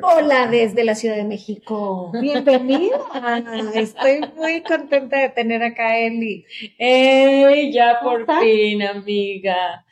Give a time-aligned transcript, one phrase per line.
[0.00, 2.12] Hola desde la Ciudad de México.
[2.20, 2.98] Bienvenida.
[3.74, 6.46] Estoy muy contenta de tener acá a Eli.
[6.78, 7.72] ¡Ey!
[7.72, 9.84] Ya por fin, amiga.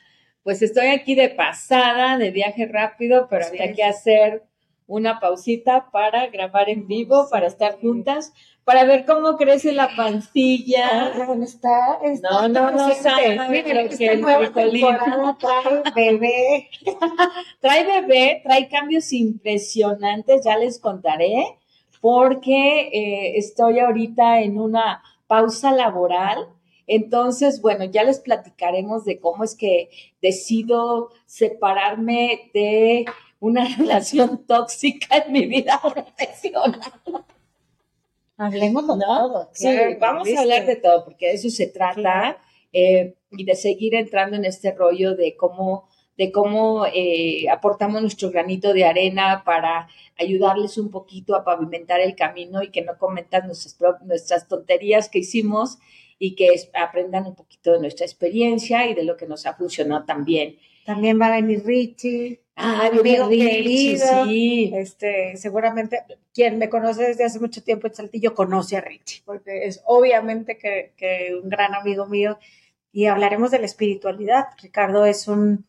[0.45, 4.45] Pues estoy aquí de pasada, de viaje rápido, pero había que hacer
[4.87, 8.33] una pausita para grabar en vivo, para estar juntas,
[8.65, 11.13] para ver cómo crece la pancilla.
[11.15, 11.99] Ah, está,
[12.31, 12.89] no, no, no,
[13.65, 16.71] pero que el trae bebé.
[17.61, 21.59] trae bebé, trae cambios impresionantes, ya les contaré,
[22.01, 26.49] porque eh, estoy ahorita en una pausa laboral.
[26.87, 33.07] Entonces, bueno, ya les platicaremos de cómo es que decido separarme de
[33.41, 36.81] una relación tóxica en mi vida profesional.
[38.37, 39.51] Hablemos de todo.
[39.53, 39.69] Sí,
[40.01, 42.39] vamos a hablar de todo, porque de eso se trata
[42.73, 48.31] eh, y de seguir entrando en este rollo de cómo, de cómo eh, aportamos nuestro
[48.31, 53.47] granito de arena para ayudarles un poquito a pavimentar el camino y que no cometan
[53.47, 55.79] nuestras, nuestras tonterías que hicimos
[56.25, 60.07] y que aprendan un poquito de nuestra experiencia y de lo que nos ha funcionado
[60.07, 60.57] también.
[60.87, 62.41] También va a venir Richie.
[62.57, 64.25] Ah, amigo querido.
[64.25, 64.73] Sí.
[64.75, 69.67] Este, seguramente quien me conoce desde hace mucho tiempo en Saltillo conoce a Richie, porque
[69.67, 72.39] es obviamente que, un gran amigo mío.
[72.91, 74.47] Y hablaremos de la espiritualidad.
[74.63, 75.67] Ricardo es un,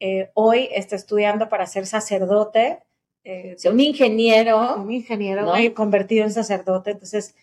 [0.00, 2.78] eh, hoy está estudiando para ser sacerdote.
[3.24, 4.76] Eh, un ingeniero.
[4.76, 6.92] Un ingeniero convertido en sacerdote.
[6.92, 7.34] Entonces,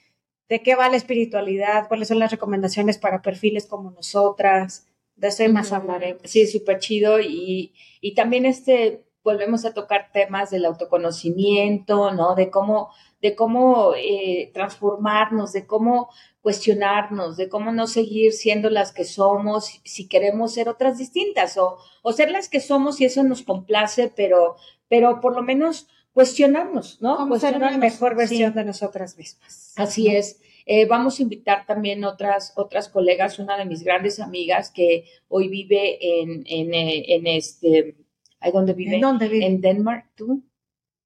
[0.50, 1.88] ¿de qué va la espiritualidad?
[1.88, 4.88] ¿Cuáles son las recomendaciones para perfiles como nosotras?
[5.16, 6.18] De eso más hablaré.
[6.24, 7.20] Sí, súper chido.
[7.20, 12.36] Y, y también este, volvemos a tocar temas del autoconocimiento, ¿no?
[12.36, 16.10] De cómo, de cómo eh, transformarnos, de cómo
[16.42, 21.80] cuestionarnos, de cómo no seguir siendo las que somos si queremos ser otras distintas o,
[22.04, 24.58] o ser las que somos y eso nos complace, pero,
[24.90, 27.18] pero por lo menos cuestionarnos, ¿no?
[27.18, 29.74] Como ser una mejor versión de nosotras mismas.
[29.76, 30.40] Así es.
[30.66, 35.50] Eh, vamos a invitar también otras, otras colegas, una de mis grandes amigas que hoy
[35.50, 37.98] vive en, en, eh, en este,
[38.40, 38.96] ¿ahí dónde vive?
[38.96, 39.46] ¿En dónde vive?
[39.46, 40.42] En Denmark, ¿tú?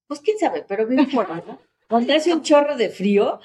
[0.05, 1.59] Pues quién sabe, pero vive fuera, ¿no?
[1.89, 3.39] Donde hace un chorro de frío.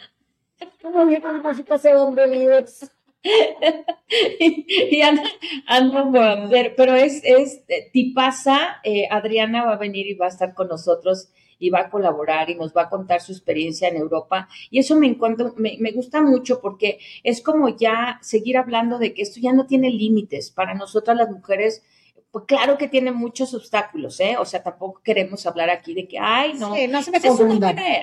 [0.82, 2.93] No, yo no sé dónde vives.
[4.38, 5.22] y, anda,
[5.66, 7.62] anda, pero es, es
[7.92, 11.90] tipaza, eh, Adriana va a venir y va a estar con nosotros y va a
[11.90, 14.48] colaborar y nos va a contar su experiencia en Europa.
[14.70, 19.14] Y eso me, encuentro, me, me gusta mucho porque es como ya seguir hablando de
[19.14, 20.50] que esto ya no tiene límites.
[20.50, 21.82] Para nosotras las mujeres,
[22.30, 24.36] pues claro que tiene muchos obstáculos, ¿eh?
[24.38, 27.20] O sea, tampoco queremos hablar aquí de que, ay, no, sí, no se me.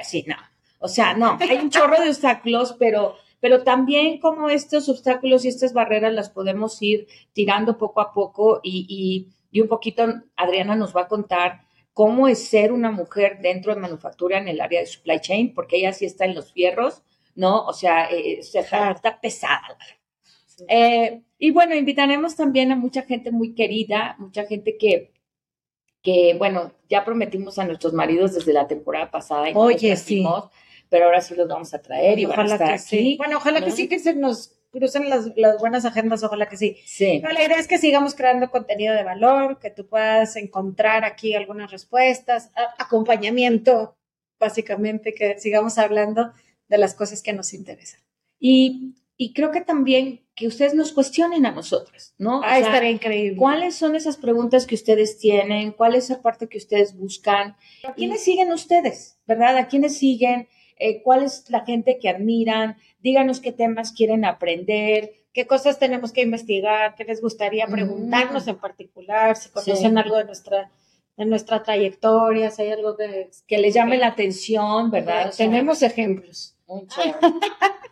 [0.04, 0.38] Sí, no.
[0.80, 5.50] O sea, no, hay un chorro de obstáculos, pero pero también como estos obstáculos y
[5.50, 10.06] estas barreras las podemos ir tirando poco a poco y, y, y un poquito
[10.38, 14.62] Adriana nos va a contar cómo es ser una mujer dentro de manufactura en el
[14.62, 17.04] área de supply chain, porque ella sí está en los fierros,
[17.36, 17.66] ¿no?
[17.66, 19.78] O sea, eh, está, pesada.
[20.68, 25.12] Eh, y bueno, invitaremos también a mucha gente muy querida, mucha gente que,
[26.02, 29.50] que, bueno, ya prometimos a nuestros maridos desde la temporada pasada.
[29.50, 30.24] Y Oye, sí.
[30.92, 33.16] Pero ahora sí los vamos a traer y van a estar aquí.
[33.18, 36.76] Bueno, ojalá que sí que se nos crucen las, buenas agendas, ojalá que sí.
[36.86, 37.22] Sí.
[37.22, 41.72] la idea es que sigamos creando contenido de valor, que tú puedas encontrar aquí algunas
[41.72, 43.96] respuestas, acompañamiento,
[44.38, 46.34] básicamente, que sigamos hablando
[46.68, 48.02] de las cosas que nos interesan.
[48.38, 52.42] Y, y creo que también que ustedes nos cuestionen a nosotros, ¿no?
[52.44, 53.38] Ah, estaría increíble.
[53.38, 55.72] ¿Cuáles son esas preguntas que ustedes tienen?
[55.72, 57.56] ¿Cuál es la parte que ustedes buscan?
[57.88, 59.20] ¿A quiénes siguen ustedes?
[59.26, 59.56] ¿Verdad?
[59.56, 60.50] ¿A quiénes siguen?
[60.84, 66.12] Eh, cuál es la gente que admiran, díganos qué temas quieren aprender, qué cosas tenemos
[66.12, 67.72] que investigar, qué les gustaría mm.
[67.72, 70.72] preguntarnos en particular, si conocen algo de nuestra,
[71.18, 75.32] de nuestra trayectoria, si hay algo que, que les llame la atención, ¿verdad?
[75.38, 76.58] tenemos ejemplos.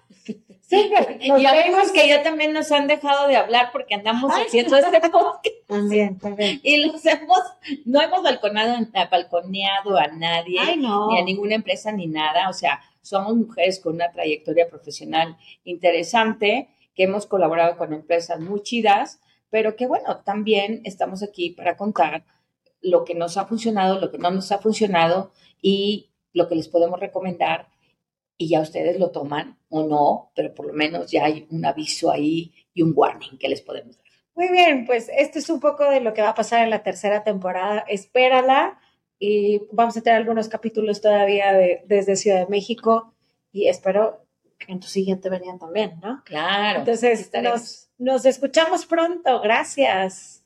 [0.69, 4.99] Sí, y vemos que ya también nos han dejado de hablar porque andamos haciendo este
[5.09, 5.55] podcast.
[5.65, 6.59] También, también.
[6.61, 7.39] Y los hemos,
[7.85, 8.77] no hemos balconeado,
[9.09, 12.49] balconeado a nadie, ni a ninguna empresa, ni nada.
[12.49, 18.61] O sea, somos mujeres con una trayectoria profesional interesante, que hemos colaborado con empresas muy
[18.61, 19.19] chidas,
[19.49, 22.25] pero que bueno, también estamos aquí para contar
[22.79, 25.31] lo que nos ha funcionado, lo que no nos ha funcionado
[25.63, 27.69] y lo que les podemos recomendar
[28.41, 32.09] y ya ustedes lo toman o no, pero por lo menos ya hay un aviso
[32.09, 34.05] ahí y un warning que les podemos dar.
[34.33, 36.81] Muy bien, pues esto es un poco de lo que va a pasar en la
[36.81, 37.83] tercera temporada.
[37.89, 38.79] Espérala
[39.19, 43.13] y vamos a tener algunos capítulos todavía de, desde Ciudad de México
[43.51, 44.25] y espero
[44.57, 46.23] que en tu siguiente venían también, ¿no?
[46.23, 46.79] Claro.
[46.79, 49.41] Entonces, nos, nos escuchamos pronto.
[49.41, 50.38] Gracias.